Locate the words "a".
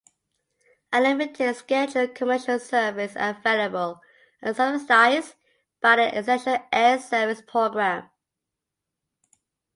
0.91-0.99